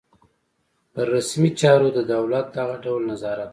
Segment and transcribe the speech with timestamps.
[0.93, 3.49] پر رسمي چارو د دولت دغه ډول نظارت.